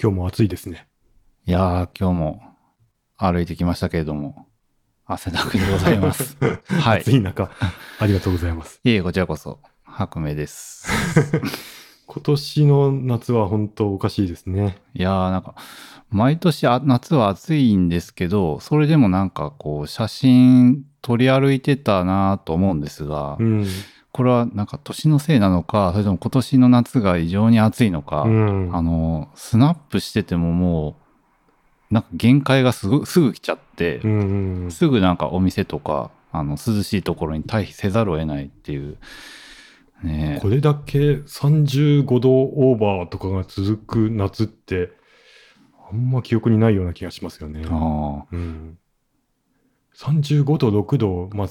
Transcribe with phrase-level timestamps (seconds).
[0.00, 0.86] 今日も暑いですね。
[1.46, 2.42] いやー、今日も
[3.16, 4.46] 歩いてきましたけれども、
[5.06, 6.36] 汗だくでございます。
[6.68, 7.00] はい。
[7.00, 7.50] 暑い中、
[7.98, 8.78] ありがとうございます。
[8.84, 10.86] いえ、こちらこそ、白明です。
[12.06, 14.76] 今年の夏は本当おかしいですね。
[14.92, 15.54] いやー、なんか、
[16.10, 23.66] 毎年あ夏は暑いんですけど、それでもなんかこう、写真撮り歩いてたなと思うんですが、うん。
[24.16, 28.74] これはなんか年のせいなのか、それとも今年の夏が異常に暑いのか、うん。
[28.74, 30.96] あの、スナップしててもも
[31.90, 34.10] う、なんか限界がすぐ、すぐ来ちゃって、うん
[34.62, 38.96] うんすぐなんかお店とか、あの、涼しいところに退避せざるを得ないっていう、
[40.02, 44.92] ねこれだけ35度オーバーとかが続く夏って、
[45.90, 47.66] あんま記憶にないような気がしますよね。
[47.68, 48.78] ああ、うん、
[49.94, 51.48] 35度、6度、まあ、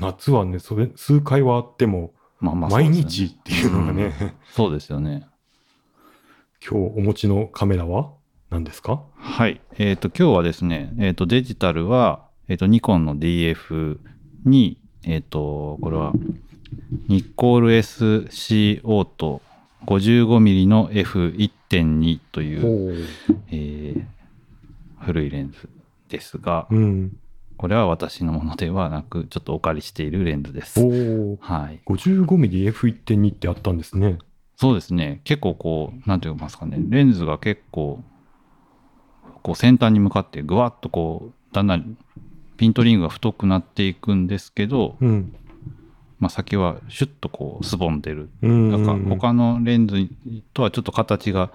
[0.00, 5.26] 夏はね、それ、数回はあっても、まあまあ毎日っていうのがね、そうですよね。
[6.66, 8.12] 今日お持ちのカメラは
[8.50, 9.02] 何ですか？
[9.16, 9.60] はい。
[9.78, 13.98] えっ、と、今日はですね、えっ、と、デジタルは、えっ、と、ニコンの DF
[14.44, 16.12] に、えっ、と、これは、
[17.08, 19.42] ニッコール SC オート
[19.86, 23.06] 55mm の F1.2 という、
[23.50, 24.04] えー
[25.00, 25.68] 古いレンズ
[26.08, 27.16] ですが、うん。
[27.56, 30.80] これは私のものではなく、ちょっとお借りしているレンズです。
[30.80, 31.38] おお。
[31.40, 31.80] はい。
[31.86, 34.18] 55mmF1.2 ってあったんですね。
[34.56, 35.20] そうですね。
[35.24, 38.02] 結構こう、なんて言いますかね、レンズが結構、
[39.42, 41.96] こう先端に向かってぐわっとこう、だんだん
[42.56, 45.34] ピントリングが太くなっていくんですけど、うん。
[46.18, 48.30] まあ先はシュッとこう、すぼんでる。
[48.42, 50.08] うんなんか他のレンズ
[50.54, 51.50] とはちょっと形が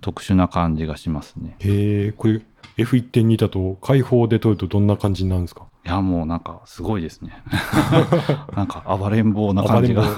[0.00, 1.56] 特殊な感じがしますね。
[1.60, 2.42] へえ、これ
[2.76, 5.66] F1.2 だと開放で撮るとどんな感じになるんですか？
[5.86, 7.42] いや、もうなんかすごいですね。
[8.56, 10.02] なんか暴れん坊な感じが。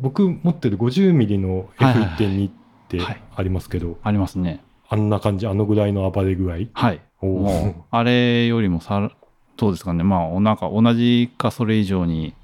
[0.00, 2.52] 僕持ってる 50mm のはいはいはい F1.2 っ
[2.88, 4.62] てはいありますけど、ありますね。
[4.88, 6.56] あんな感じ、あのぐらいの暴れ具合？
[6.74, 7.00] はい。
[7.22, 9.10] もう、あれよりもさ、
[9.56, 10.04] どうですかね。
[10.04, 12.34] まあ、おなんか同じかそれ以上に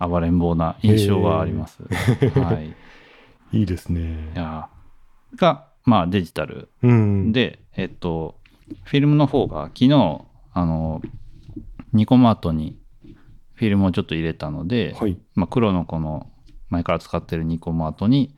[0.00, 1.82] 暴れん坊な印象があります。
[1.84, 2.74] はい。
[3.58, 4.00] いいですね
[4.34, 4.36] い。
[4.36, 7.32] やーが、まあ、デジタルうん。
[7.32, 8.36] で、えっと、
[8.84, 10.22] フィルムの方が昨日、
[10.52, 11.02] あの、
[11.92, 12.78] ニコマートに
[13.54, 15.16] フィルムをちょっと入れたので、はい。
[15.34, 16.30] まあ、黒のこの
[16.70, 18.34] 前から使ってるニコマートに、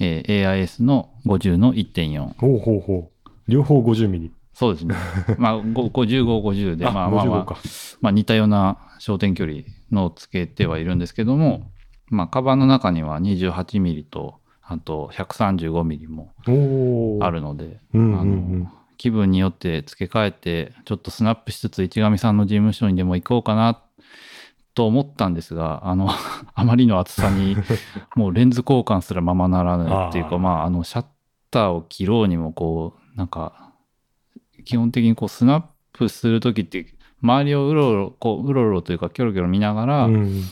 [0.00, 2.34] えー AIS の50の1.4。
[2.38, 3.30] ほうほうほう。
[3.48, 4.30] 両方 50mm。
[4.52, 4.94] そうですね。
[5.38, 7.56] まあ、ご55、50で、あ、まあまあま55あか。、
[8.00, 11.70] まあ似たような焦点距離のをつけてはいるんですけども、
[12.08, 17.18] まあ、カバンの中には28ミリと、あと135ミリもおお。
[17.22, 17.30] あ。
[17.30, 18.72] るので、うんうんうあんの。
[18.96, 23.82] 気分によって付け替えて、ちょっとスナップしつつ市上さんの事務所にでも行こうかな
[24.74, 26.08] と思ったんですが、あの、
[26.54, 27.56] あまりの暑さに、
[28.16, 31.06] もうレンズ交換すらままならないっていうか、まあ、あの、シャッ
[31.50, 33.72] ターを切ろうにも、こう、なんか、
[34.64, 36.86] 基本的にこう、スナップするときって、
[37.22, 40.42] 周りをうろうろ、こう、うろうろというか、キョロキョロ見ながら、うん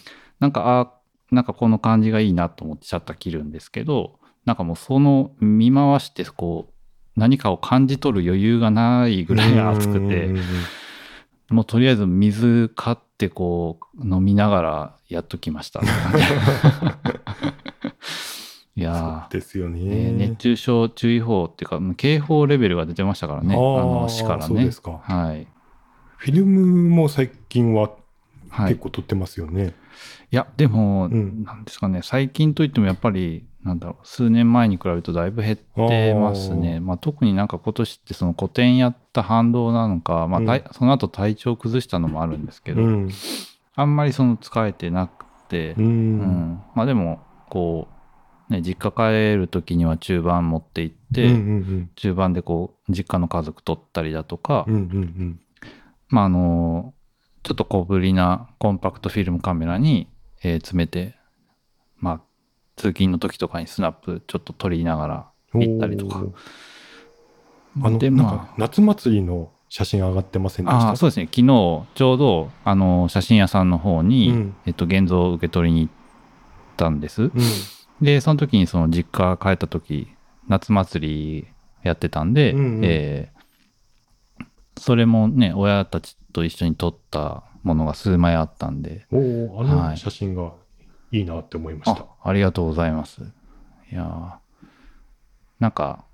[0.40, 0.92] なんか、あ
[1.32, 6.72] なんかこの感じがいいなと思ってシャッター切るんですけど、なんかもうその見回して、こう、
[7.16, 10.30] 何かを感じ取る余裕がないぐらい暑くて
[11.50, 15.82] もうとりあえず水買ってこう飲みながらやっときました。
[18.74, 20.36] いやですよー、えー熱ね。
[20.36, 24.80] 中症注意報っていうか、警報レベルが出てましたからね、あの市からねそうです。
[24.80, 25.02] か。
[25.02, 25.46] はい。
[26.16, 27.90] フィルムも最近は
[28.48, 28.70] はい。
[28.70, 29.68] 結構撮ってますよね。
[29.68, 29.72] い
[30.30, 36.80] や、でも、うんなんですかね、最近といってもやっぱり、なんだろう、数年前に比べるとだいぶ減ってますね。
[36.80, 43.10] まあ、特になんか今年ってその古典やった反動なのか、まあ、たいその後体調崩したのもあるんですけど、うん。
[43.74, 46.62] あんまりその使えてなくて、ううんん。
[46.74, 47.88] まあでも、こ
[48.50, 54.74] う、ね、実家帰る時には中盤持って行って、うんうん中盤でこう、実家の家族撮ったりだとか、うん。
[54.74, 55.40] うんうん
[56.08, 56.94] まああの、
[57.42, 60.08] ちょっと小ぶりなコンパクトフィルムカメラに、
[60.42, 61.16] えー詰めて、
[61.98, 62.20] まあ、
[62.76, 65.60] 通勤の時とかにスナップちょっと撮りながらうん。
[65.60, 66.22] 行ったりとか。
[67.82, 70.96] あの、で、なんまか夏祭りの写真上がってませんであ、した？
[70.96, 71.26] そうですね。
[71.26, 71.46] 昨日、
[71.94, 75.92] ちょうど、あの、写真屋さんの方に、うんえっと、現像を受け取りに行っ
[76.76, 77.22] たんです。
[77.22, 77.32] うん。
[78.00, 80.08] で、その時にその実家帰った時、
[80.48, 81.48] 夏祭り
[81.82, 83.42] やってたんで、うんうんえー
[84.78, 90.52] それもね、親たちと一緒に撮ったものが数枚あったんで、おお、あはいの写真が
[91.10, 92.06] いいなって思いましたあ。
[92.28, 93.22] ありがとうございます。
[93.90, 94.66] いやー
[95.60, 96.04] なんか、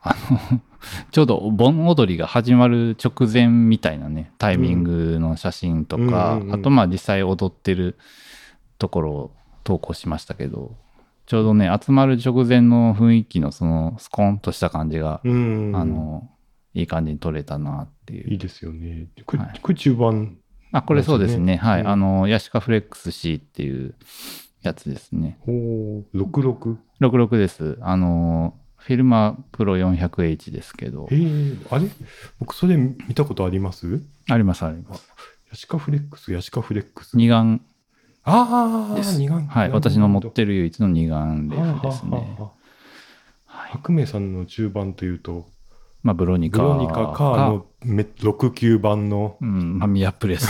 [0.00, 0.60] あの、
[1.10, 7.96] ちょうど盆踊りが始まる直前みたいなね、タイミングの写真とか、うんうんうんうんあとまあ実際踊ってる
[8.78, 9.30] ところを
[9.64, 10.76] 投稿しましたけど、
[11.26, 15.72] ちょうどね、集まる直前の雰囲気のそのスコーンとした感じが、うん。
[15.74, 16.28] あ、の、
[16.74, 18.30] いい感じに撮れたなっていう。
[18.30, 19.08] いいですよね。
[19.26, 20.38] これ、はいこれ中盤。
[20.72, 21.56] あ、これそうですね。
[21.56, 21.80] はい。
[21.82, 23.94] うんあの、ヤシカフレックス C っていう
[24.62, 25.38] やつですね。
[25.46, 26.76] おー、66。
[27.00, 27.78] 66です。
[27.82, 31.16] あの、フィルマプロ 400H ですけどへ。
[31.16, 31.88] え、あれ？
[32.40, 34.00] 僕それ見たことあります？
[34.28, 35.08] あります、あります。
[35.50, 37.16] ヤシカフレックス、ヤシカフレックス。
[37.16, 37.60] 二眼
[38.24, 39.00] ああ。
[39.00, 39.46] 二眼。
[39.46, 39.70] はい。
[39.70, 42.16] 私の持ってる唯一の二眼レるフですね。
[42.16, 42.52] はあは。
[43.72, 45.48] 白明さんの中盤というと、
[46.02, 50.48] まあ、ブロニカブロニカかのめ69番のうん、マミヤプレス。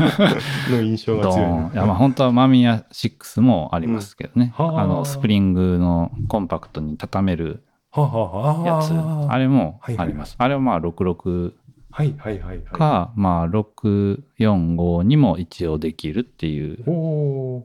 [0.70, 1.74] の印象がド強い。
[1.74, 4.54] いや、まあ、本当はマミヤ6もありますけどね。
[4.58, 7.62] うんはああの、スプリングのコンパクトに畳める
[7.94, 8.92] やつ。
[8.92, 10.36] ああれもはいはいはいあります。
[10.38, 11.52] あれはまあ、66
[11.90, 12.64] はいはいはいはい。
[12.64, 17.64] か、まあ、645にも一応できるっていう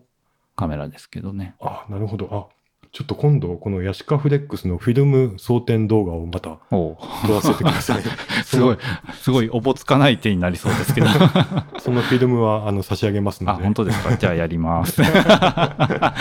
[0.56, 1.56] カメラですけどね。
[1.60, 1.68] ー。
[1.68, 2.28] あ、なるほど。
[2.32, 2.48] あ、
[2.94, 6.96] ちょっと今度、このヤシカフレックスのフィルム装填動画をまた撮
[7.28, 8.04] らせてください。
[8.46, 8.78] すごい、
[9.16, 11.08] すごいおぼつかない手になりそうですけど。
[11.82, 12.02] その。
[12.04, 13.64] フィルムはあの差し上げますのあ、で。
[13.64, 14.16] 本当ですか？
[14.18, 15.02] じゃあやります。
[15.04, 16.14] あ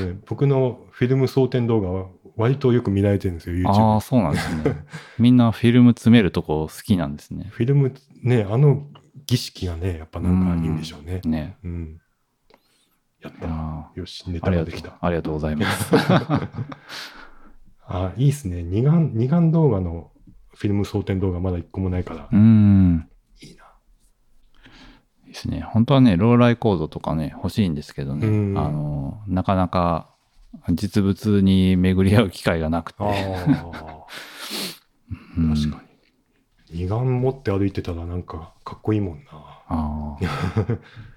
[0.00, 2.06] のね、僕のフィルム装填動画は
[2.36, 4.00] 割とよく見られてるんですよ、あ YouTube あ、。
[4.00, 4.84] そうなんですね。
[5.18, 7.48] みんなフィルム詰めるとこ好きなんですね。
[7.50, 7.92] フィルム、
[8.22, 8.84] ね、あの
[9.26, 11.20] 儀式がね、やっぱなんかいいんでしょうね。
[11.24, 11.56] ね。
[11.64, 11.96] うん。
[13.22, 13.48] やった。
[13.48, 14.98] あよし、ネあありがとうタができた。
[15.00, 15.94] ありがとうございます。
[17.86, 18.62] あ、いいっすね。
[18.62, 20.10] 二眼、二眼動画の
[20.54, 23.08] フィルム装填動画まだ一個もないからう、ん。
[23.40, 23.64] いいな。
[25.26, 25.60] いいですね。
[25.60, 28.26] 本当はね、ローライコードとかね、欲しいんですけどね。
[28.26, 30.10] うんあの、なかなか
[30.70, 33.02] 実物に巡り合う機会がなくて。
[33.02, 34.06] ああ、
[35.36, 36.80] うん確かに。
[36.80, 39.24] 二眼持って歩いてたらなんかかっこいいもんな。
[39.32, 40.18] ああ。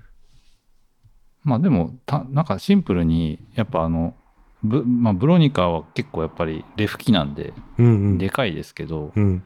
[1.45, 4.15] まあでもた、なんかシンプルに、やっぱあの、
[4.63, 8.17] ブまあ、ブロニカは結構やっぱりレフ機なんで、うんうん。
[8.17, 9.43] でかいですけど、うん。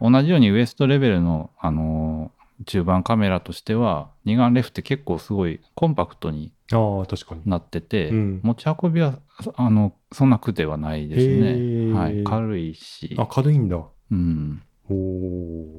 [0.00, 7.42] 同じようにウエストレベルの、あのー中盤カメラとしては、二眼レフって結構すごいコンパクトにああ、確かに。
[7.44, 9.18] なってて、うん持ち運びは、
[9.56, 11.46] あの、そんな苦ではないですへね。
[11.52, 12.24] ーはい。
[12.24, 13.14] 軽いし。
[13.18, 13.84] あ、軽いんだ。
[14.10, 14.62] うん。
[14.88, 15.76] おお。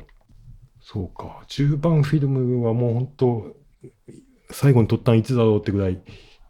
[0.80, 1.44] そうか。
[1.48, 3.56] 中盤フィルムはもう本当
[4.50, 6.00] 最後に撮ったんいつだろうってぐらい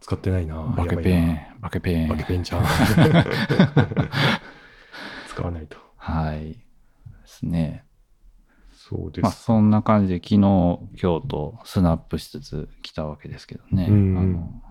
[0.01, 0.55] 使ってないな。
[0.77, 2.09] バケペン、バケペン。
[2.09, 2.65] バケペンちゃん。
[5.27, 5.77] 使わないと。
[5.97, 6.53] はい。
[6.53, 6.57] で
[7.25, 7.83] すね。
[8.71, 9.23] そうです。
[9.23, 10.79] まあ、そんな感じで、昨日、今
[11.21, 13.87] 日とスナップしつつ来たわけですけどね。
[13.89, 14.61] うんあの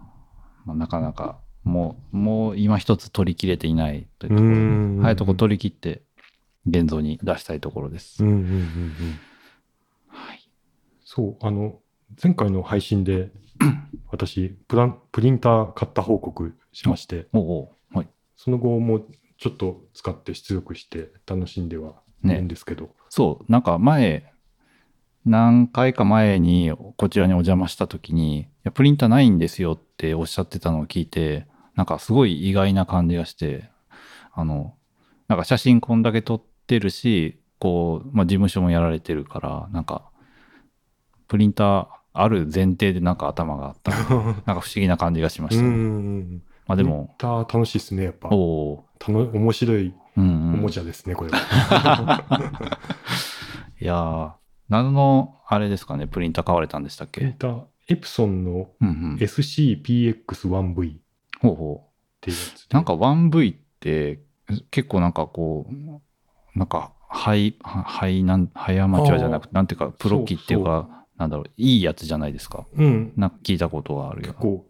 [0.64, 6.02] まあ、なかなか、もう、もう今一つ取り切れていないというところで、うん早いとこ取り切って、
[6.66, 8.24] 現像に出したいところです。
[8.24, 8.64] うんうんうんうん。
[10.08, 10.48] はい。
[11.04, 11.80] そう、あの、
[12.22, 13.30] 前回の配信で、
[14.10, 17.26] 私プラン、プリンター買った報告しまして、
[17.92, 18.08] はい。
[18.36, 19.00] その後も
[19.38, 21.94] ちょっと使って出力して楽しんでは
[22.24, 24.32] いるんですけど、そう、なんか前、
[25.24, 33.68] 何回か前にこちらにお邪魔した時に、いやプリンターないんですよっておっしゃってたのを聞いて、なんかすごい意外な感じがして、
[34.32, 34.74] あの、
[35.28, 40.10] なんか写真こんだけ撮ってるし、こう、まあ、事務所もやられてるから、なんか、
[41.28, 43.90] プリンターある前提でなんか頭があった。
[43.92, 45.74] なんか不思議な感じがしました、うね。
[45.74, 46.42] ん。
[46.66, 48.28] まあでも、プリンター楽しいですね、やっぱ。
[48.30, 48.36] お
[48.72, 49.92] おたの面白い。
[50.16, 52.78] おもちゃですね、これは。
[53.80, 54.30] いやー、
[54.68, 57.20] 何の、あれですかね、プリンター買われたんでしたっけ？
[57.20, 59.16] プリンター、エプソンのうんうん。
[59.20, 61.00] SCPX1V っ
[61.42, 61.88] ほうほ
[62.20, 62.68] ていうやつで。
[62.70, 62.74] う。
[62.74, 64.20] なんか 1V って
[64.70, 72.66] 結構なんかこう、なんかハイ、ハハイなん、ハイアマチュアじゃなくて、なんていうか、プロ機っていうか、なんだろう、いいやつじゃないですか。
[72.76, 73.12] うん。
[73.16, 74.40] なんか聞いたことがあるよ結。
[74.40, 74.66] 構、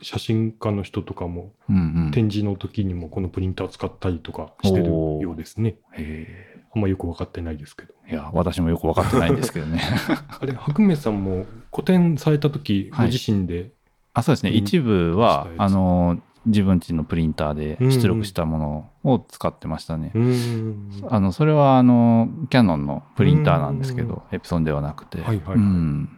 [0.00, 2.10] 写真家の人とかも、うんうん。
[2.12, 5.76] 展示の時にもこのプリンター使ったりとかしてるようですね。
[5.94, 7.94] へあんまよく分かってないですけど。
[8.08, 8.12] え。
[8.12, 9.82] いや、私もよくわかってないんですけどね。
[10.40, 13.72] あれ、白明さんも個展された時、ごはい自身で、
[14.14, 14.50] あ、そうですね。
[14.50, 20.10] 一部はあの、自分ちのプリンターで出力したものを使ってましたね。
[20.14, 21.06] うーん。
[21.08, 25.20] あの、それは、あの、キャノンのプリンターなんですけど、エプソンではなくて。
[25.20, 26.08] はいはいはいうん。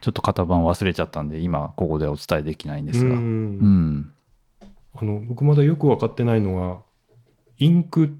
[0.00, 3.14] ちょっと型番忘れちゃったんで、今、ここでお伝えできないんですが。
[3.14, 3.96] ううん。
[3.98, 4.12] ん
[4.94, 6.78] あの僕まだよく分かってないのが、
[7.58, 8.16] インク、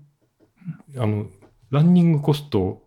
[0.96, 1.26] あの、
[1.70, 2.82] ランニングコスト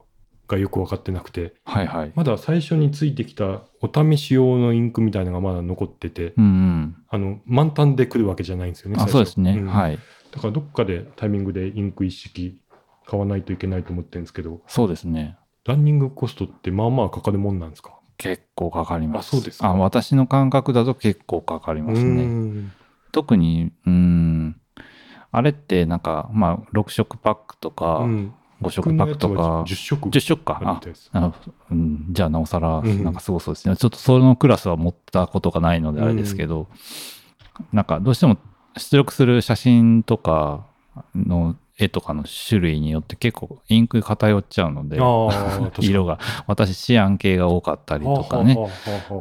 [0.52, 2.12] がよく分かってなくて、はいはい。
[2.16, 6.96] まだ最初についてきたお試し用のインクみたいなのがまだ残ってて、うんうん。
[7.10, 8.98] あの満タンで来るわけじゃないんですよね。
[9.00, 9.56] あ、そうですね。
[9.56, 10.00] んはい。
[10.32, 12.60] だからどっかでタイミングでインク一式
[13.06, 15.38] 買わないといけないと思ってるんですけど、そうですね。
[15.66, 18.00] ランニングコストってまあまあかかるもんなんですか？
[18.18, 19.30] 結構かかります。
[19.30, 22.24] あそうですかあ、私の感覚だと結構かかりますね。
[22.24, 22.72] ん
[23.12, 24.56] 特に、うん、
[25.32, 28.34] あれってなんか、まあ、6色パックとか、うん。
[28.62, 29.34] 5色パックとか。
[29.36, 30.10] 僕のやつは、10色。
[30.10, 30.82] 10色か。
[31.14, 31.34] あ
[31.72, 33.04] うん、じゃあなおさら、うん。
[33.04, 33.76] なんかすごそうですね。
[33.76, 36.68] ちょっとそのクラスは持ったことがないのであれですけど、
[37.74, 38.38] なんかどうしても
[38.78, 40.66] 出力する写真とか
[41.16, 44.98] の絵とかの種類によって結構インク偏っちゃうので、
[45.82, 48.56] 色が、私シアン系が多かったりとかね。
[48.56, 48.70] は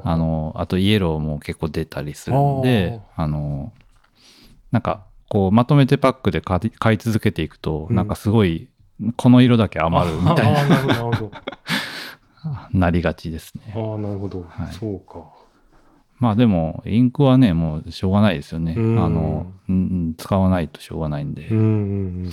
[0.04, 3.72] あの、あとイエローも結構出たりするんで、あの、
[4.70, 7.96] なんか、こう、まとめてパックで買い買い続けていくと、うん。
[7.96, 8.68] なんかすごい、
[9.16, 11.10] この色だけ余るみたいああ、なるほ
[12.74, 13.72] ど、 りがちですね。
[13.74, 14.44] ああ、なるほど。
[14.48, 15.24] はいそうか。
[16.18, 18.74] まあでも、インクはね、もうしょうがないですよね。
[18.76, 21.48] うんあの、うん使わないとしょうがないんで。
[21.48, 21.66] うんうんう
[22.28, 22.30] ん。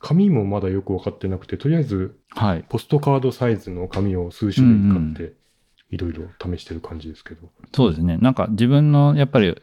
[0.00, 2.64] 紙もまだよく分かってなくて、とりあえず、はい。
[2.68, 5.34] ポストカードサイズの紙を数種類買って、
[5.92, 7.50] いろいろ試してる感じですけど。
[7.74, 8.16] そうですね。
[8.16, 9.54] なんか自分のやっぱり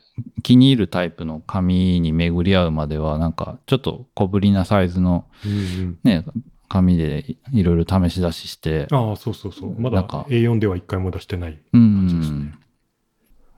[0.43, 6.23] 気に入るタイプの紙に巡り合うまでは、なんかちょっと小ぶりなサイズのうんね、
[6.67, 9.09] 紙でいろいろ試し出しして、うん。
[9.09, 9.81] ああ、そうそうそう。
[9.81, 11.53] まだなんか A4 では一回も出してない。
[11.53, 12.59] う感じですねん。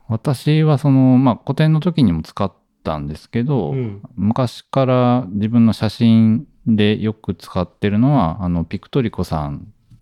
[0.08, 2.50] 私はその、まあ古典の時にも使っ
[2.82, 4.02] たんですけど、うん。
[4.16, 9.60] 昔から自分の写真でよく使ってるのは、あの、ピクトリコさんっ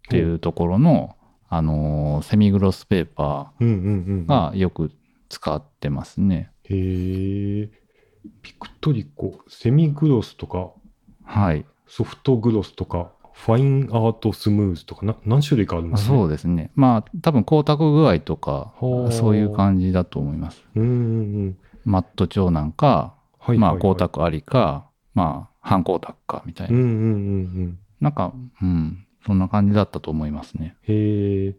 [0.08, 1.16] ていうところの、
[1.50, 3.78] あの、セミグロスペーパうんうんう
[4.22, 4.24] ん。
[4.24, 4.92] ーがよく
[5.28, 6.52] 使ってますね。
[6.64, 7.68] へえ。
[8.40, 10.70] ピクトリコ、セミグロスとか、
[11.24, 11.66] はい。
[11.88, 16.08] ソフトグロスとか、ファインアートスムーズとか、な何種類かあるんですね。
[16.08, 16.70] そうですね。
[16.76, 18.72] まあ、多分光沢具合とか
[19.10, 20.62] そういう感じだと思います。
[20.76, 20.92] うんうんう
[21.48, 21.58] ん。
[21.84, 23.58] マット調なんか、はい。
[23.58, 26.76] まあ、はいはい光沢ありか、まあ、半光沢か、みたいな。
[26.76, 27.06] うんうんうんう
[27.42, 27.78] ん。
[28.00, 30.76] なんか、うん、そんな感じだったと思いますね。
[30.82, 31.52] へえ。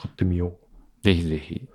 [0.00, 1.04] 買ってみよう。
[1.04, 1.68] ぜひぜひ。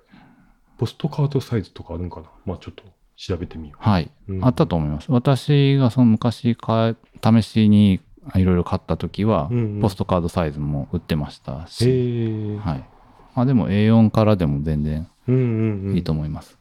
[0.78, 2.30] ポストカードサイズとかあるんかな？
[2.46, 2.84] まあちょっと
[3.16, 4.10] 調べてみよはい。
[4.28, 4.34] う。
[4.34, 5.10] うんあったと思います。
[5.12, 8.00] 私がその昔買え、試しに
[8.34, 12.58] いろいろ買った時は、うんうんポストカードサイズも売ってましたし、へえ。
[12.58, 12.88] はい。
[13.34, 15.96] まあでも A4 からでも全然うんうんうん。
[15.96, 16.58] いいと思います。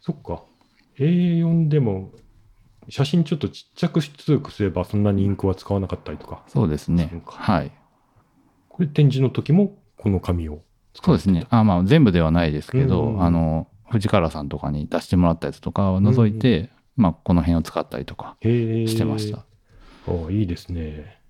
[0.00, 0.42] そっか。
[0.98, 2.10] A4 でも、
[2.88, 6.42] 写真ちょっとちっちゃく出力すればそんなにインクは使わなかったりとか。
[6.46, 7.72] そうですねはい。
[8.80, 10.62] これ展示の時もこの紙を
[10.94, 11.46] 使そうですね。
[11.50, 18.38] あまあ全部ではないですけど、うんうんうんあの、藤原さんとかに出してもらったやつとかを除いて、まあこの辺を使ったりとか。
[18.40, 19.40] してました。
[19.40, 19.44] あ
[20.06, 21.20] あ、いいですね。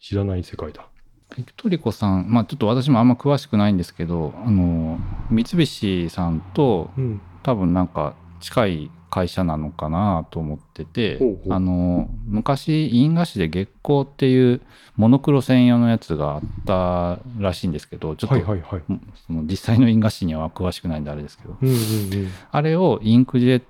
[0.00, 0.88] 知らない世界だ。
[1.36, 4.98] ビクトリコさん、まあちょっと私もあんま詳しくないんですけど、あの、
[5.30, 7.20] 三菱さんとうん。
[7.42, 14.60] 多分なんか近い会社なのかなと思ってて、あの、昔、印画紙で月光っていう
[14.96, 18.82] モノクロ専用のやつがあったらしいんですけど、ちょっと、はいはいはい。
[19.26, 22.28] その実際の印画紙には詳しくないんであれですけど、うんうんうん。
[22.50, 23.62] あれをインクジェッ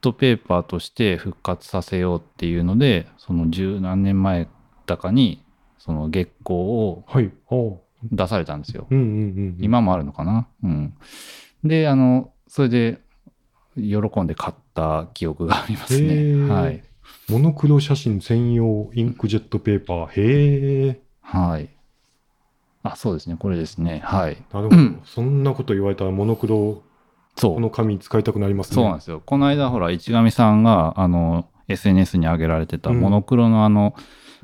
[0.00, 4.48] トペーパーとして復活させようっていうので、その十何年前
[4.86, 5.44] だかに、
[5.78, 7.04] その月光を。
[8.12, 8.86] 出されたんですよ。
[8.90, 9.08] うんうんう
[9.52, 9.56] ん。
[9.58, 10.46] 今もあるのかな？
[10.62, 10.94] うん。
[11.64, 13.00] で、あの、それで、
[13.76, 16.52] 喜んで買った記憶がありますね。
[16.52, 16.82] はい。
[17.28, 20.06] モノクロ写真専用インクジェットペーパー。
[20.08, 21.00] へえ。
[21.22, 21.68] はい。
[22.84, 23.36] あ、そうですね。
[23.36, 24.00] これですね。
[24.04, 24.36] はい。
[24.52, 24.76] なるほど。
[24.76, 26.82] うん そんなこと言われたらモノクロ、
[27.36, 27.54] そう。
[27.54, 28.74] この紙使いたくなりますね。
[28.76, 29.22] そうなんですよ。
[29.24, 33.94] この間、ほら、市上さんが、あの、SNS に上げられてたうんモノクロのあの、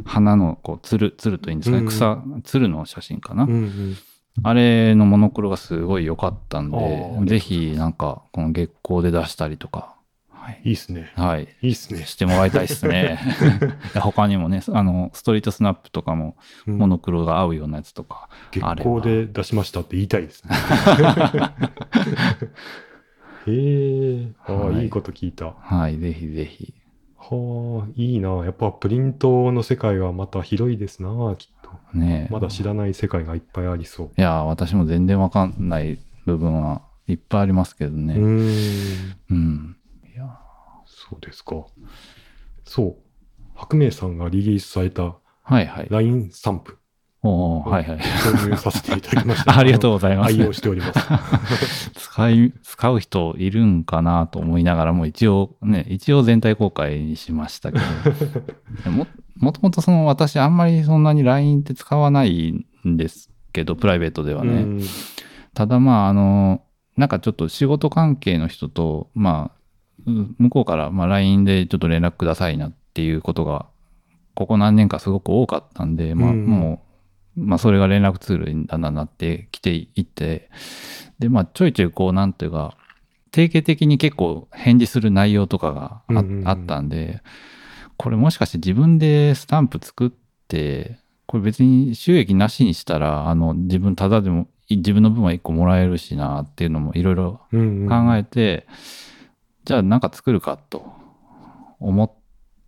[0.05, 1.83] 花の、こう、つる、つるといいんですかね。
[1.83, 3.45] うん草、つるの写真かな。
[3.45, 3.97] うんうん。
[4.43, 9.92] あれのモノクロがすごい良かったんあでー、ぜひ、なんか、この月光で出したりとか、
[10.43, 10.61] はい。
[10.65, 11.13] いいっすね。
[11.15, 11.47] はい。
[11.63, 12.05] いいっすね。
[12.05, 13.17] してもらいたいですね。
[13.95, 16.35] 他にもね、あの、ストリートスナップとかも、
[16.67, 18.29] うんモノクロが合うようなやつとか。
[18.51, 20.57] 月あれば光で出しましたって言いたいですね。
[23.47, 24.33] へえ。
[24.47, 25.55] ああ、はいいいこと聞いた。
[25.61, 26.75] はい、ぜひぜひ。
[27.17, 28.31] はあ、いいな。
[28.45, 31.09] やっぱプリントの世界はまた広いですな、
[31.39, 31.71] きっと。
[31.97, 34.11] ねえまだ知らない世界がいっぱいありそう。
[34.17, 38.15] いや、私も全然わかんない部分はいっぱいありますけどうね。
[38.15, 39.15] ーん。
[39.31, 39.77] うん。
[41.11, 41.67] そうですか。
[42.65, 42.97] そう。
[43.55, 45.89] 白明さんがリリースされたはいはい。
[45.91, 46.79] LINE スタンプ、
[47.23, 47.99] おーはいはい。
[47.99, 49.55] 購入させていただきました。
[49.59, 51.01] ありがとうございます愛用しております。
[51.95, 57.85] 使い、使う人いるんかなと思いながらも、一応ね、一応全体公開にしましたけど。
[58.91, 59.07] も、
[59.37, 64.63] もともとその私あんまりそんなに LINE って使わないんですけど、プライベートではね。
[64.63, 64.83] うん
[65.55, 66.63] ただまあ、あの、
[66.97, 69.62] なんかちょっと仕事関係の人と、まあ、う
[70.05, 73.67] 向こうからまあ LINE でちょっと連絡くださいなっていうことが、
[74.35, 76.47] ここ何年かすごく多かったんで、まあ、うん。
[76.47, 76.83] も
[77.37, 80.51] う、まあ、それが連絡ツールにだんだんなってきていって、
[81.19, 82.77] で、まあ、ちょいちょいこう、なんていうか、
[83.31, 86.03] 定型的に結構返事する内容とかが
[86.45, 87.23] あ,、ったんで、
[87.97, 90.11] これもしかして自分でスタンプ作っ
[90.49, 97.89] て、これ別に収益なしにしたら、あの、自分ただでも、い自分の分は1個もらえるしなっていうのもいろいろうんうん。
[97.89, 98.67] 考えて、
[99.65, 100.93] じゃあなんか作るかと
[101.81, 102.13] 思っ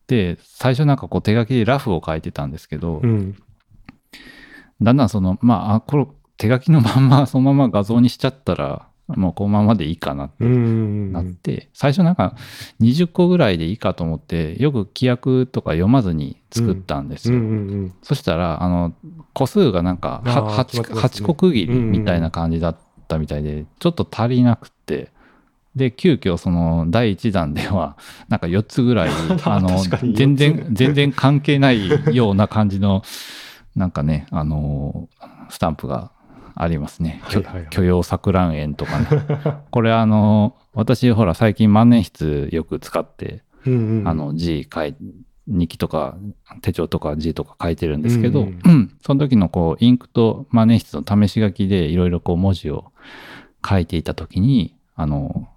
[0.07, 3.37] て、最初なんかこう手書きでラフを書いてたんですけど、うん。
[4.83, 12.37] だんだんその、まあ、あこれ手書きのまんま、 そのまま画像にしちゃったら、もうこのままでいいかなってなって、最初なんか
[12.81, 17.39] 20個ぐらいでいいかと思って、よく規約とか読まずに作ったんですよ。
[18.03, 18.95] そしたら、あの、
[19.35, 21.27] 個数がなんかあーは決まって 8, ますね。
[21.27, 25.11] 8個区切りみたいな感じだったみたいで、ちょっと足りなくて、
[25.77, 27.97] で、急遽その第1弾では、
[28.29, 29.11] なんか4つぐらい、
[29.45, 33.03] あの全4然、全然関係ないような感じの、
[33.75, 35.09] なんかね、あの、
[35.49, 36.13] スタンプが
[36.55, 37.21] ありますね。
[37.25, 39.07] はいはいはい許容錯乱円とかね。
[39.71, 44.09] これあの、私ほら最近万年筆よく使って、うんうん。
[44.09, 44.95] あの字書い
[45.47, 46.17] 日記とか
[46.63, 52.93] 手帳とか字とか書いてるんですけど、うんうんその時のこうインクと万年筆の試し書きでいろいろこう文字を
[53.67, 55.49] 書いていた時にあの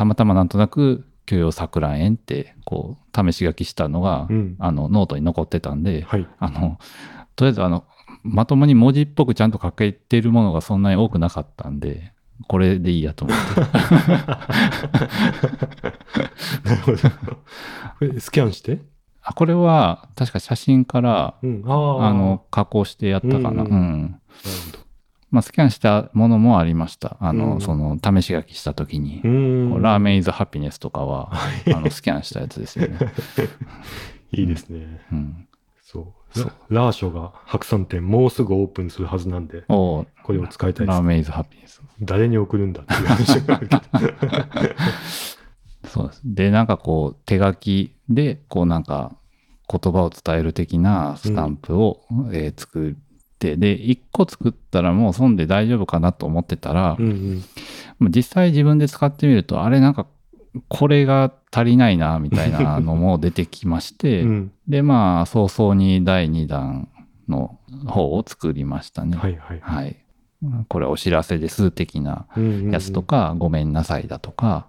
[0.00, 6.26] たまたまなんとなく許容錯乱円ってこう試し書きしたのが、うんあのノートに残ってたんで、はい。
[6.38, 6.78] あの
[7.36, 7.84] とりあえずあの
[8.22, 12.14] まともに文字っぽくちゃんと書けてるものがそんなに多くなかったんで
[12.48, 13.60] これでいいやと思って
[16.64, 16.96] なるほど。
[17.98, 18.78] これスキャンして？
[19.22, 21.62] あこれは確か写真からうん。
[21.66, 21.68] あ
[22.14, 23.50] の、加工してやったかな。
[23.50, 24.02] うんうん。
[24.02, 24.14] なる
[24.72, 24.79] ほど。
[25.30, 27.16] まあ、スキャンしたものもありました。
[27.20, 29.20] あの、うんその、試し書きした時に。
[29.22, 29.82] うん。
[29.82, 31.30] ラーメンイズハピネスとかは、
[31.74, 32.98] あの、スキャンしたやつですよね。
[34.32, 35.00] いいですね。
[35.12, 35.46] うん。
[35.82, 36.40] そう。
[36.70, 40.96] ララーショが白山店もうすぐオープンするはずなんで、おこれを使いたいです。
[40.96, 41.82] ラーメンイズハピネス。
[42.00, 43.82] 誰に送るんだっていう話があるけど。
[45.88, 46.20] そうです。
[46.24, 49.16] で、なんかこう、手書きで、こうなんか、
[49.68, 53.09] 言葉を伝える的なスタンプを、えー作って、
[53.56, 57.44] で、1個作ったらもう損で大丈夫かなと思ってたら、うんうん。
[57.98, 60.06] まあ実際自分で使ってみると、あれなんか、
[60.68, 64.52] これが足りないな、みたいな のも出てきまして、うん。
[64.68, 66.88] で、まあ、早々に第2弾
[67.28, 69.16] の方を作りましたね。
[69.16, 69.60] はいはい。
[69.60, 69.96] はい。
[70.68, 74.66] これお知らせです的なうんうんうんやつとか、ごめんなさいだとか。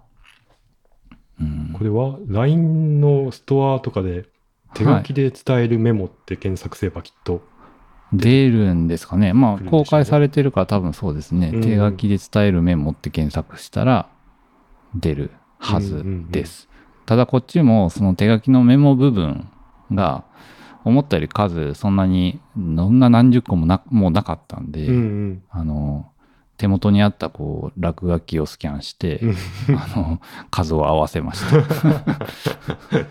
[1.40, 4.26] うんこれは LINE のストアとかで
[4.74, 7.42] 手書きで伝えるメモって検索すればきっと。
[8.12, 9.32] 出るんですかね。
[9.32, 11.50] まあ、公開されてるから多分そうですね。
[11.54, 14.08] うん手書きで伝えるメモって検索したら
[14.94, 16.68] 出るはずです。
[17.06, 19.48] ただこっちもその手書きのメモ部分
[19.90, 20.24] が
[20.84, 25.42] 思ったより数そんなに、そんな何十個もなもうなかったんで、うんうん。
[25.50, 26.10] あの、
[26.58, 29.34] 手元にあったこう落書きをスキャンして、うん
[29.76, 30.20] あの、
[30.50, 31.56] 数を合わせました。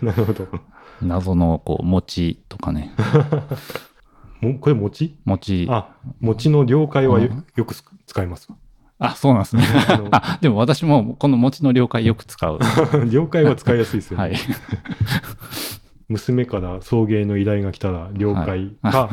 [0.02, 0.46] なるほど。
[1.02, 2.92] 謎のこう餅とかね、
[4.42, 5.16] もこれ餅？
[5.24, 5.66] 餅。
[5.70, 5.88] ああ、
[6.20, 7.74] 餅の了解はようんよく
[8.06, 8.48] 使います。
[9.16, 9.64] そうなんですね。
[10.12, 12.58] あでも私もこの餅の了解よく使う。
[13.10, 14.22] 了解は使いやすいですよね。
[14.24, 14.34] はい。
[16.08, 19.08] 娘から送迎の依頼が来たら了解か、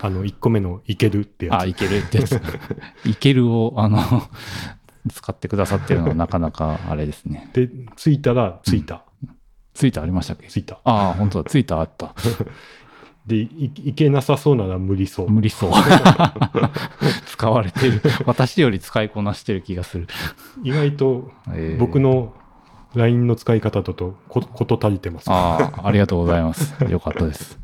[0.00, 1.68] あの、1個目のいけるってやあ、つ。
[1.68, 2.40] いけるってやつ。
[3.04, 3.98] いけるを、あの、
[5.12, 7.50] 使ってくださってるのはなかなかあれですね。
[7.54, 9.02] で、着いたら着いた。
[9.74, 10.46] ツイッターありましたっけ？
[10.46, 10.78] 着いた。
[10.84, 11.50] ああ、本当だ。
[11.50, 12.14] ツイッターあった。
[13.26, 15.30] で、いいけなさそうなら無理そう。
[15.30, 15.70] 無理そう。
[17.26, 18.02] 使われてる。
[18.26, 20.06] 私より使いこなしてる気がする。
[20.62, 22.34] 意外とえー僕の
[22.94, 25.28] LINE の使い方だとここと足りてます。
[25.28, 26.76] ああ、ありがとうございます。
[26.88, 27.58] よかったです。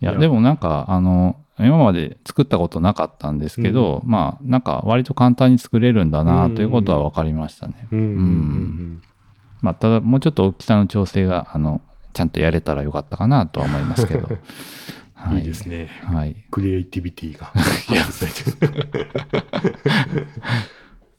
[0.00, 7.86] いや、でもなんか、あの、今まで作ったことなかったんですけど、まあ、なんか割と簡単に作れるんだなということは分かりましたね。
[7.92, 9.02] うんうんうん
[9.60, 14.26] まあ、ただ、もうちょっと大きさの調整が、あの、ちゃんとやれたらよかったかなとは思いますけど。
[14.28, 14.38] う ん
[15.14, 15.88] はいいですね。
[16.04, 16.34] はい。
[16.50, 17.52] クリエイティビティが。
[17.90, 18.04] いや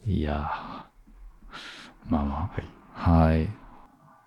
[0.05, 2.63] いやーまあまはい
[2.95, 3.11] あ。
[3.11, 3.47] はい。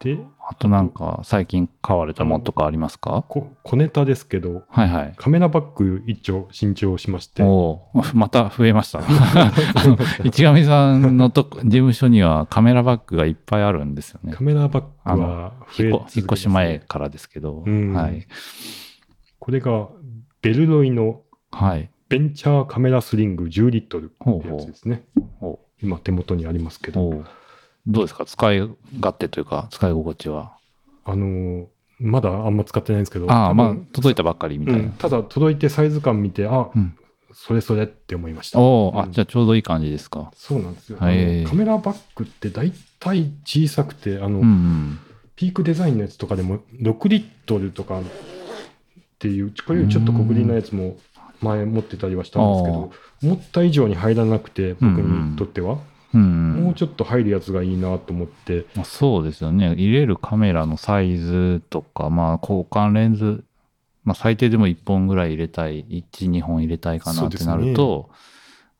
[0.00, 3.24] で、あとなんか、最近買われたものとかありますか？
[3.28, 5.14] こ小ネタですけど、はいはい。
[5.16, 7.80] カメラバッグ一丁新調しまして、お
[8.12, 9.00] また増えました。
[10.30, 14.42] 市 上さんのとこ事務所にはカメラバッグがいっぱいあるんですよねカ。
[14.44, 18.26] メラバッあグはの増え引っ越引っ越し前続からですけど、うんはい。
[19.38, 19.88] これが
[20.42, 21.88] ベルロイのはい。
[22.10, 25.04] ベンチャーカメラスリング10リットルってやつですね。
[25.40, 27.24] お今手元にありますけど、
[27.86, 28.24] どうですか？
[28.24, 28.60] 使い
[28.96, 30.52] 勝手というか、使い心地は。
[31.04, 31.66] あのー
[32.00, 34.80] まだあんま使ってないんですけど、ああ、まあ、届いたばっかりみたいな。
[34.80, 36.96] うんただ届いてサイズ感見て、あ、うん
[37.36, 38.58] それそれって思いました。
[38.58, 40.30] おお、あ、うんじゃあちょうどいい感じですか。
[40.34, 40.98] そうなんですよ。
[40.98, 44.98] カメラバッグって大体小さくて、あの、うんうん。
[45.36, 48.02] ピークデザインのやつとかでも6リットルとかっ
[49.20, 50.96] ていう、これよりちょっと小ぶりのやつも
[51.40, 52.92] 前持ってたりはしたんですけど、
[53.22, 55.74] 思った以上に入らなくて、僕にとっては。
[55.74, 55.84] うんうん
[56.18, 59.72] もうちょっと入るやつがいいなと思って、まあそうですよね。
[59.72, 63.44] 入れるカメラのサイズとか、まあ交換レンズ、
[64.04, 68.10] まあ最低でも1本ぐらい入れたい、1、2本入れたいかなってなると、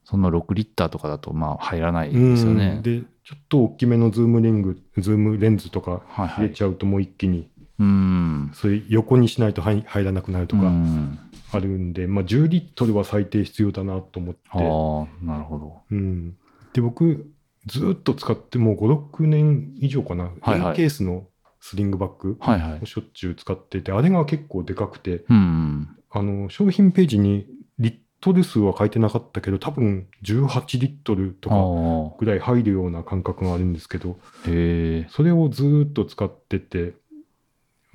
[0.05, 2.83] その6リッターとかだとまあ入らないですよねうん。
[2.83, 6.29] で、ちょっと大きめのズームレング、ズームレンズとかはいはい。
[6.29, 8.51] 入れちゃうともう一気に、うん。
[8.55, 11.19] それ横にしないと入入らなくなるとうかん
[11.53, 15.81] あるんで、まあ10リットルは最低必要だなと思って、ああ、なるほど。
[15.91, 16.37] うん、
[16.75, 17.33] で、僕、
[17.67, 21.27] ずっと使ってもう5、6年以上かな、はいはいケースの
[21.61, 22.87] スリングバッグはいはいを。
[22.87, 25.97] しょっちゅう使ってて、あれが結構でかくて、うん。
[26.11, 27.47] あの商品ページに
[27.79, 32.19] リットル数は書いてなかったけど、多分18リットルとあかあ。
[32.19, 34.19] ぐらい入るような感覚があるんですけど。
[34.45, 36.95] それをずーっと使ってて、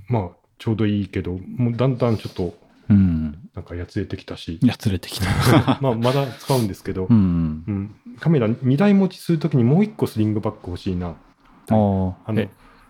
[0.07, 2.57] まあ、ちょうどいいけど、もうだんだんちょっと
[2.89, 3.38] うん。
[3.55, 5.79] なんかやつれてきたし、やつれてきた。
[5.81, 7.63] まあ、まだ使うんですけどう、ん。
[7.67, 11.09] うん、カメラ2台持ちするときにもう1個スリングバッグ欲しいな。
[11.09, 11.73] あ。
[11.73, 12.49] のえ、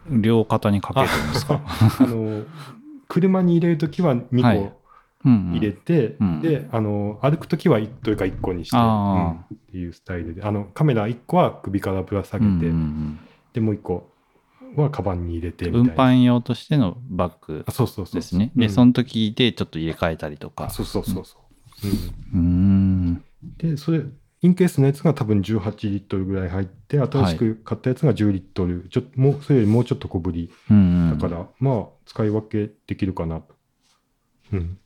[0.10, 1.62] 両肩にかけるんですか？
[2.00, 2.43] あの
[3.08, 4.80] 車に入れるときははい2個
[5.26, 5.52] うん。
[5.54, 13.19] 入れて、うんであの歩くときは1というか1個にして、あうんっていうスタイルであのカメラ1個は首からぶら下げて、うんうん
[13.54, 14.12] でもう1個
[14.75, 16.03] はカバンに入れてうん運みたいな。
[16.03, 18.51] 搬用としてのバッグあそうそうそうですね。
[18.55, 20.69] で、うんその時でちょっと入れ替えたりとか。
[20.69, 21.38] そうそうそうそ
[21.84, 23.23] う、うん。
[23.58, 24.03] でそれ
[24.41, 31.19] インケースのやつが多分18リットルぐらい入って新しく買ったやつが10リットル、ちょっともうそれよりもうちょっと小ぶりうんうん。
[31.19, 33.53] だから、まあ使い分けできるかなと、
[34.53, 34.77] うん、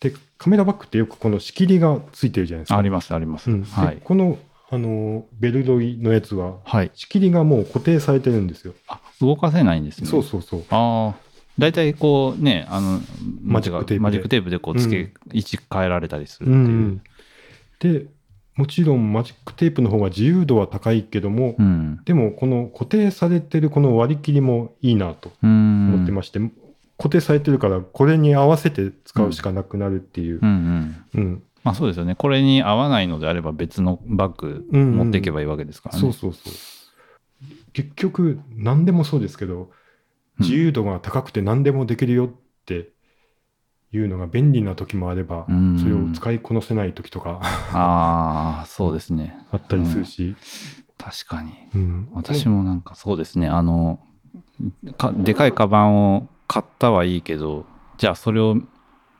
[0.00, 3.50] でカメラバッグってよくこの仕切りがついてるじゃないですかあります、あります。
[3.50, 4.00] うんではい。
[4.02, 4.38] この
[4.76, 6.90] あの Bellroy のやつははい。
[6.94, 10.06] 仕切りがもう固定されてるんですよ、あ、動かせないんですね。
[10.06, 11.26] そうそうそうああ。
[11.58, 13.00] 大体こうね、あの、
[13.42, 16.76] マジックテープでマジックテープでこうつけ、うん位置変えられたりするうっていう。
[16.78, 17.02] ん
[17.80, 18.06] で
[18.56, 22.00] もちろんマジックテープの方が自由度は高いけども、うん。
[22.04, 25.94] でもこの固定されてるこの割り切りもいいなとうん。
[25.94, 26.38] 思ってまして、
[26.98, 31.22] 固定されてるからこれに合わせて使うしかなくなるっていうう、んうん。
[31.22, 32.14] うんまあそうですよね。
[32.14, 36.00] これに合わないのであれば別のバッグうんうん持っていけばいいわけですからね。
[36.00, 36.52] そうそうそう
[37.72, 39.70] 結局何でもそうですけど
[40.38, 42.30] 自由度が高くて何でもできるよっ
[42.64, 42.90] て
[43.92, 47.40] いうのが便利な時もあれば、うんそれを使いこなせない時とか
[47.72, 49.36] ああ、そうですね。
[49.50, 50.36] あったりするし、
[50.98, 51.52] 確かに。
[51.74, 53.48] うん私もなんかそうですね。
[53.48, 54.00] あの、
[54.98, 57.66] かでかいカバンを買ったはいいけど、
[57.98, 58.56] じゃあそれを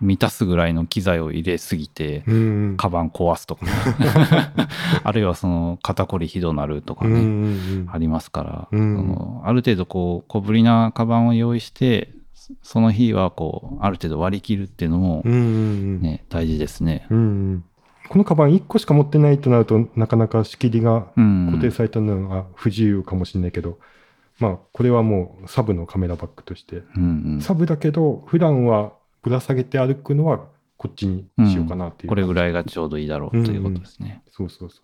[0.01, 3.67] 満たすぐらいの機材を入れすぎて、うんカバン壊すとか、
[5.03, 7.23] あるいはその肩こりひどなるとかうんうね、
[7.85, 7.89] ん。
[7.91, 8.97] ありますから、うん。
[8.97, 12.11] そのある程度こう小ぶりなカバンを用意して、
[12.63, 16.01] その日はこうある程度割り切るっていうのもうんうんうん。
[16.01, 17.07] ね、大事ですね。
[17.11, 17.21] うんう
[17.55, 17.65] ん。
[18.09, 23.79] このカバン1個しか持ってないとなるとなかなか仕切りがうん、固定されたのが不自由かもしれないけど、
[24.39, 26.83] まあこれはもうサブのカメラバッグとして。
[26.97, 27.41] うんうん。
[27.41, 28.93] サブだけど普段は
[29.27, 34.23] ぶら下げて歩くのはこっちにしようかなっていう、これぐらいがちょうどいいだろうということですね。
[34.31, 34.83] そうそうそう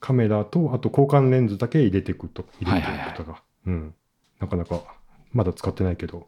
[0.00, 3.94] カメラとあと交換レンズだけ入れていくと入れていはいはいくことが、うん
[4.40, 4.82] なかなか
[5.32, 6.26] まだ使ってないけど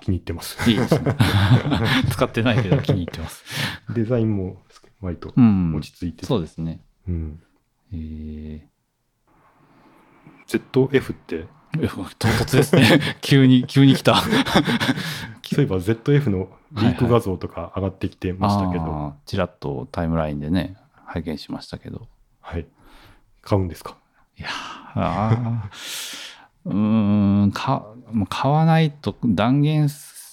[0.00, 1.16] 気に入ってますいいですね。
[2.10, 3.44] 使ってないけど気に入ってます。
[3.94, 4.60] デザインも
[5.00, 5.74] 割とうん。
[5.76, 6.80] 落ち着いて、そうですね。
[7.06, 7.40] うん
[7.92, 8.66] え
[10.48, 11.46] ZF って？
[11.72, 11.88] ー、
[12.18, 13.00] 唐突ですね。
[13.20, 14.22] 急に、急に来た。
[15.54, 22.08] そういえば ZF のリーク画像とか上がってきてましたけど、はいあーちらっとタイムラインでね、拝見しましたけど。
[23.42, 23.96] 買うんですか？
[24.38, 24.52] いやー
[24.96, 27.86] あーうーん、か、
[28.28, 29.88] 買わないと断言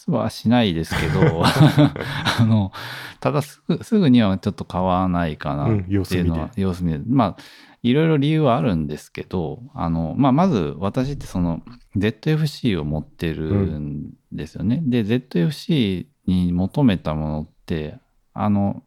[0.08, 2.72] はしないですけど、 あの、
[3.20, 7.00] ただすぐ、すぐにはちょっと買わないかなうんっていうのは、様子見で。
[7.08, 7.38] まあ、
[7.84, 11.62] いろいろ理由はあるんですけど、あの、まあ、まず私ってその
[11.98, 14.82] ZFC を持ってるんですよね。
[14.86, 18.00] で、ZFC に求めたものって、
[18.34, 18.84] あの、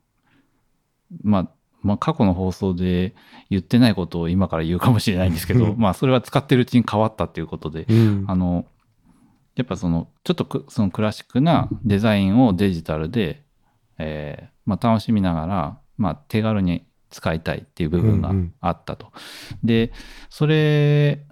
[1.23, 1.51] まあ、
[1.83, 3.15] まあ、過去の放送で
[3.51, 5.79] 言ってないことを今から言うかもしれないんですけど、うん。
[5.79, 8.25] まあ、それは使ってるうちに変わったっていうことで、うん。
[8.27, 8.65] あの、
[9.57, 13.45] やっぱその、ちょっとくそのクラシックなデザインをデジタルで、
[13.99, 19.13] えーまあ、楽しみながら、まあ、手軽に使いたいっていう部分がうんうんあったと。
[19.65, 19.93] で、
[20.31, 21.25] それ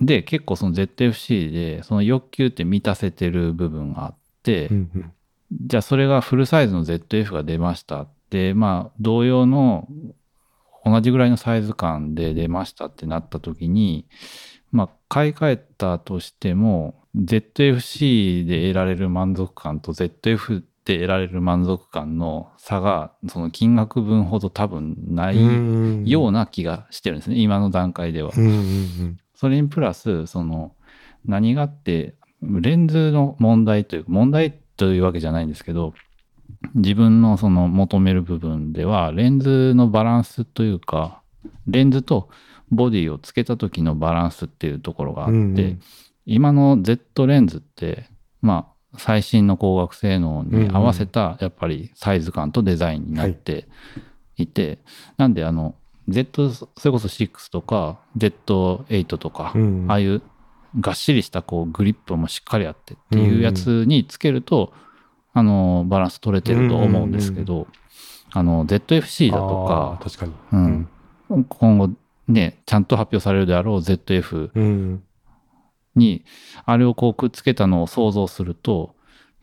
[0.00, 5.12] で結構その ZFC でその欲求って満たせてる部分があって、うんうん
[5.52, 9.88] じゃあそれがフルサイズの ZF が出ましたっで、まあ、同様の
[10.84, 14.06] 同じぐらいのサイズ感で出ましたってなった時に、
[14.72, 28.30] まあ、買い替えたとしても、ZFC で得られる満足感と ZF で得られる満足感の差が、その金額分ほど多分ないような気がしてるんですね、今の段階では。
[29.34, 30.74] それにプラス、その、
[31.24, 35.92] 何があって、レンズの問題というか、問題というわけじゃないんですけど、
[36.76, 41.20] 自分のその求める部分では、レンズのバランスというか、
[41.66, 42.28] レンズと
[42.70, 45.80] ボディをつけた時のバランスっていうところがあって、うんうん。
[46.26, 48.08] 今の Z レンズって、
[48.40, 53.66] まあ、最新の光学性能に合わせた、やっぱりサイズ感とデザインになって
[54.36, 54.46] い。
[54.46, 54.78] て、
[55.16, 55.74] なんで、あの、
[56.08, 59.90] Z、それこそ6とか、Z8 とか、うんうん。
[59.90, 60.22] ああいう
[60.80, 64.72] がっしりしたこうグリップもしっかりあってっていうやつにつけると、
[65.32, 67.66] あの、バランス取れてると思うんですけど、
[68.32, 70.32] あの、ZFC だとか、あー確かに。
[71.30, 71.90] うん、今後
[72.28, 75.02] ね、ちゃんと発表されるであろう ZF うん。
[75.96, 76.24] に、
[76.64, 78.94] あれをこうくっつけたのを想像すると、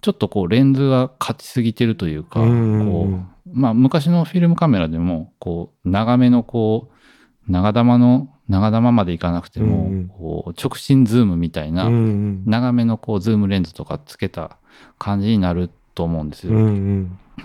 [0.02, 3.08] ちょっとこうレンズが勝ちすぎてるというか、うんこ
[3.46, 14.58] う、まあ昔のフィルムカメラでも、こう、長めのこう、長玉の、長玉までいかなくても、こう、直進ズームみたいな、長めのこう、ズームレンズとかつけた
[14.98, 16.54] 感じになると思うんですよ。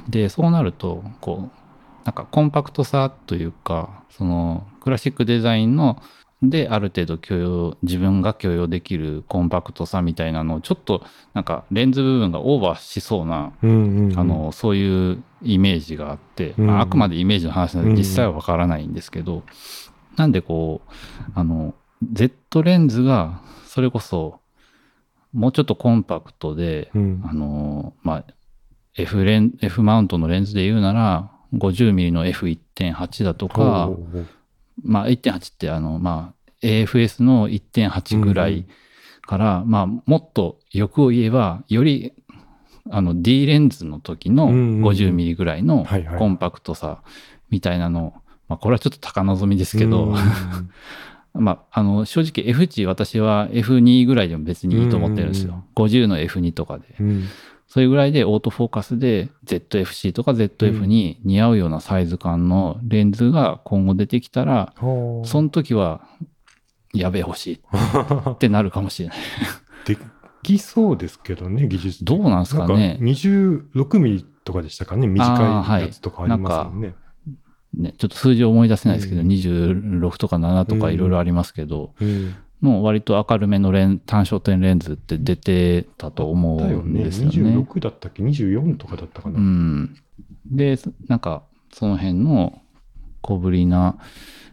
[0.08, 1.58] で、そうなると、こう、
[2.04, 6.02] なんかコンパクトさというか、そのクラシックデザインの
[6.42, 11.02] である程度許容、自分が許容できるコンパクトさみたいなのをちょっと
[11.34, 19.42] なんかレンズ部分がオーバーしそうな、うんうんあの、そういうイメージがあって、うんまああくまでイメージの話なのうんで実際はわからないんですけど、
[20.16, 20.92] なんでこう、
[21.34, 21.74] あの、
[22.12, 24.40] Z レンズがそれこそ
[25.32, 27.22] もうちょっとコンパクトで、うん。
[27.24, 28.24] あのーまあ、
[28.96, 33.90] F レン、F マウントのレンズで言うなら、50mm の F1.8 だとか
[34.82, 38.66] まあ、1.8ってあの、まあ、AFS の1.8ぐらい
[39.22, 42.14] から、まあ、もっと欲を言えば、より、
[42.90, 44.84] あの、D レンズの時のうんうんうん。
[44.84, 45.86] 50mm ぐらいの
[46.18, 47.02] コンパクトさ
[47.50, 48.14] みたいなの、
[48.48, 50.16] まあ、これはちょっと高望みですけど、うん
[51.34, 55.64] まあ、あの、正直 F 値私は F2 ぐらいでも別にいいと思ってるんですよ。
[55.76, 56.84] 50の F2 とかで。
[57.00, 57.24] うん
[57.68, 66.08] それぐらいでオートフォーカスで ZFC とか ZF に似合うようなサイズ感のレンズが今後出てきたら、はあその時は、
[66.94, 67.60] やべえ欲しい
[68.30, 69.18] って なるかもしれない。
[69.84, 69.98] で
[70.42, 72.88] きそうですけどね、技術どうなんすかね。
[72.88, 76.94] なんか26ミリとかでしたかね、短いやつとかありますもんね。
[77.74, 79.28] ね、ちょっと数字思い出せないですけど、うん。
[79.28, 87.04] 26とか7とかいろいろありますけど、うんもう割と明るめのレン単焦点レンズって出てたと思うんだよね。
[87.04, 87.56] ですよね。
[87.56, 89.38] 26だったっけ ?24 とかだったかな。
[89.38, 89.96] うん。
[90.50, 92.60] で、なんか、その辺の
[93.20, 93.98] 小ぶりな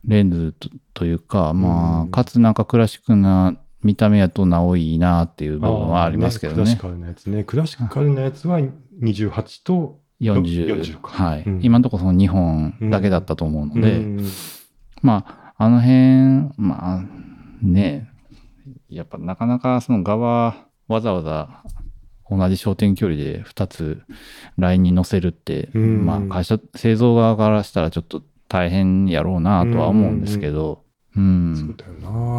[0.05, 6.77] レンズとというか、まあ、うんかつなんかクラシックな見た目やとなおいいなっていう部分はありますけどねクラシ。
[6.77, 7.43] カルなやつね。
[7.43, 8.59] クラシカルなやつは
[9.01, 10.83] 28と40。
[10.83, 11.43] 40かはい。
[11.45, 14.25] うん今のところその2本だけだったと思うので、うん
[15.01, 17.03] まあ、あの辺、まあ、
[17.61, 18.09] ね、
[18.89, 20.55] やっぱなかなかその側、
[20.87, 21.63] わざわざ
[22.29, 24.01] 同じ焦点距離で2つ
[24.57, 30.83] ラインに乗せるって、うんまあ会社、製造側からしたらちょっと大変やろうなとは思うんですけど、
[31.15, 31.55] うん。
[31.55, 31.93] そうだよ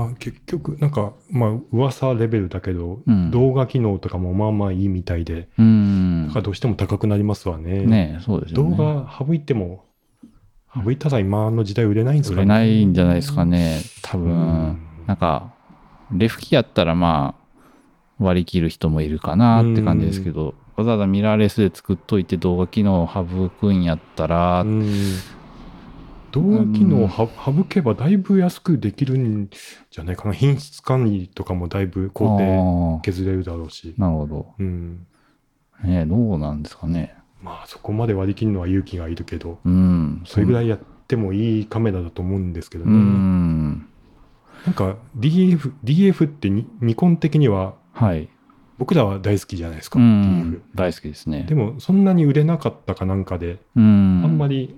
[0.09, 0.15] な。
[0.19, 7.87] 結局、なんか、まあ、噂レベルだけど、うん動画機能とかもまあまあいいみたいで、うんなんかどうしても高くなりますわね。
[7.87, 8.77] ねそうですよ動ね。
[8.79, 9.85] 画省いても、
[10.85, 12.43] 省いたら今の時代売れないんですかね。
[12.43, 13.81] 売れないんじゃないですかね。
[14.03, 14.35] 多分、う
[14.73, 15.53] んなんか、
[16.13, 17.47] レフ機やったらまあ、
[18.19, 24.83] 割り切る人もいるかなって感じですけど、わざわざミラーレスで作っといて動画機能を省くんやったら、うん
[26.33, 29.49] 動画機能をは省けばだいぶ安くできるん
[29.91, 30.35] じゃないかな。
[30.35, 33.95] 品質管理とかもだいぶ工程削れるだろうし。
[33.97, 34.55] なるほど。
[34.59, 35.07] うん。
[35.83, 37.15] ねどうなんですかね。
[37.43, 40.23] まあそこまで割り切るのは勇気がいるけど、うん。
[40.27, 40.29] い。
[40.29, 42.93] それぐらいやってもいいカメラだと思うんですけどうね。
[42.93, 43.89] ん。
[44.67, 48.29] なんか DF、DF ってニニコン的にははい。
[48.79, 50.63] 僕らは大好きじゃないですか、うん。
[50.75, 51.55] 大好きですねで。
[51.55, 54.23] もそんなに売れなかったかなんかで、うん。
[54.23, 54.77] あんまり、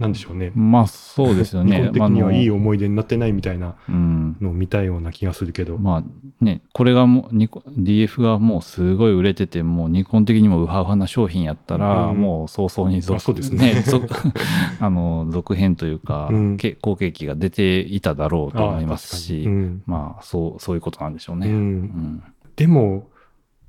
[0.00, 0.50] なんでしょうね。
[0.54, 1.90] まあ、そうですよね。
[1.92, 4.36] ニコン的にはいい思い出になってないみたいなうん。
[4.40, 5.76] のを見たような気がするけど。
[5.76, 14.08] まあね、これがもう DF がもうすごい売れてて、もうニコン的にもウハウハな商品やったら、うんもう早々に続あそうですね続
[14.80, 21.48] あの、続編というか、うんけ後継機が出ていただろうと思いますあし、確かにうんまあ、そう、そういうことなんでしょううね。
[21.48, 22.22] うんん
[22.56, 23.08] でも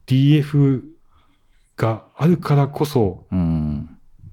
[0.08, 0.84] DF
[1.78, 3.90] があるからこそうん。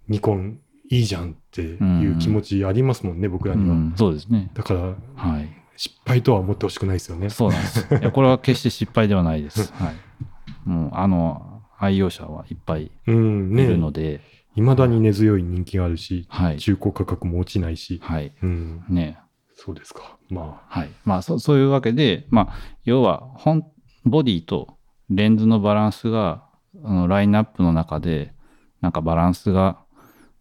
[0.08, 0.58] ニコン
[0.90, 3.74] いいじゃんっていう気持ちありますもんね、僕らには。
[3.74, 4.50] うん、そうですね。
[4.54, 4.80] だから、
[5.14, 5.48] はい。
[5.76, 7.30] 失敗とは思ってほしくないですよね。
[7.30, 7.86] そうなんです。
[7.94, 9.72] いや、これは決して失敗ではないです。
[9.72, 10.68] はい。
[10.68, 14.20] もう、あの、愛用者はいっぱいうん、いねるので、
[14.56, 16.58] いまだに根強い人気があるし、はい。
[16.58, 18.32] 中古価格も落ちないし、はい。
[18.42, 19.18] うん、ね。
[19.54, 20.16] そうですか。
[20.30, 20.90] まはい。
[21.04, 23.64] まあ、そそういうわけで、まあ、要は、本、
[24.04, 24.78] ボディと
[25.10, 26.44] レンズのバランスが、
[26.84, 28.32] あのラインナップの中で、
[28.80, 29.78] なんかバランスが、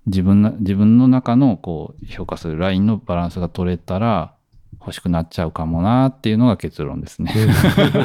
[0.08, 4.34] 自分な自分の中のこう評価するラインのバランスが取れたら
[4.80, 7.34] 欲しくなっちゃうかもなっていうのが結論ですね。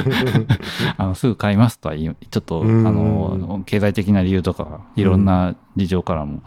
[0.97, 6.41] あのすぐ買いますとは言いちょっとあうんの経済的な理由とかいろんな事情からも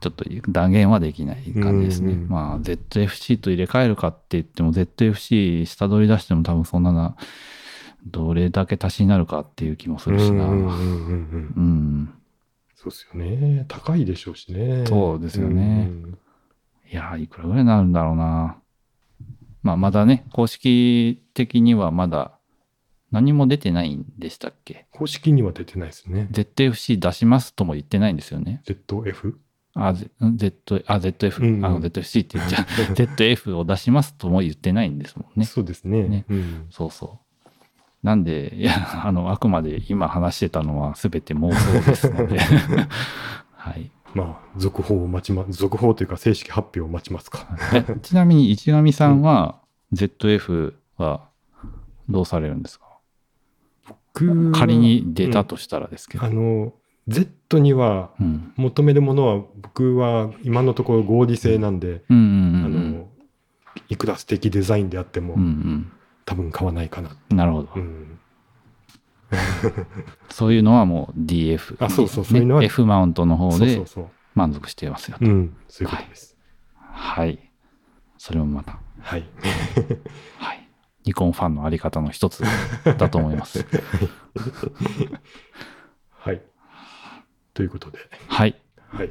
[0.00, 2.12] ちょっと断言はできない感じですね。
[2.14, 7.14] うんまあ ZFC と入れ替えるかって言っても ZFC 下取り出しても多分そんなな
[8.06, 10.12] どれだけ足しになるかっていう気もすあ。
[10.12, 10.44] るしな。
[10.44, 12.10] うんうんうんうんうん
[12.84, 13.64] そうですよね。
[13.68, 14.84] 高いでしょうしね。
[14.86, 16.18] そうですよねうん
[16.90, 18.58] いやーいくらぐらいになるんだろうな。
[19.62, 22.32] まあまだね公式的にはまだ
[23.10, 24.86] 何も出てないんでしたっけ？
[24.90, 26.28] 公式には出てないですね。
[26.32, 28.62] ZFC 出しますとも言ってないんですよね。
[28.66, 29.34] ZF?
[29.74, 32.64] あ、Z、Z あ ZF、うんうんあの ZFC って言っちゃう。
[32.94, 35.46] ZF を出しますとも言ってないんですもんね。
[35.46, 36.02] そうですね。
[36.04, 37.23] ねうんそうそう。
[38.04, 42.38] なんで、いや、あの、あくまで今話してたのは全て妄想ですので。
[43.56, 43.90] はい。
[44.14, 47.48] まあ、続報を待ちま、続報というか正式発表を待ちますか。
[47.72, 49.58] えちなみに市上さんは
[49.94, 51.28] ZF は
[52.08, 52.84] どうされるんですか？
[54.52, 56.24] 仮に出たとしたらですけど。
[56.24, 56.74] あの、
[57.08, 58.52] Z にはうん。
[58.56, 62.02] 求めるものは僕は今のところ合理性なんで、
[63.88, 65.40] いくら素敵デザインであっても、うん。
[65.40, 65.90] うん
[66.24, 67.16] 多分買わないかな。
[67.30, 67.36] うん。
[67.36, 67.68] なるほど。
[67.76, 68.18] うん。
[70.30, 71.76] そういうのはもう DF。
[71.84, 74.10] あそうそうそういうのはね F マウントの方でそうそうそう。
[74.34, 75.16] 満足していますよ。
[75.20, 75.56] うん。
[75.68, 76.36] そういうことです。
[76.74, 77.50] はい。
[78.18, 79.24] それもまた、はい。
[80.38, 80.68] はい。
[81.04, 82.42] ニコンファンのあり方の一つ
[82.84, 83.66] だと思います。
[86.10, 86.40] はい。
[87.52, 88.58] ということで、はい。
[88.88, 89.10] はい。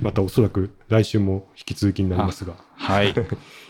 [0.00, 3.14] またおそらく来週も引き続きになりますが、はい。
[3.16, 3.24] よ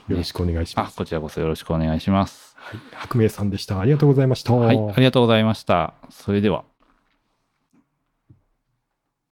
[0.08, 0.96] ろしくお願いしまあ、す。
[0.96, 2.51] こちらこそよろしくお願いします。
[2.62, 2.80] はい。
[2.92, 3.80] 白明さんでした。
[3.80, 4.52] ありがとうございました。
[4.54, 4.78] はい。
[4.78, 5.94] ありがとうございました。
[6.10, 6.64] それでは。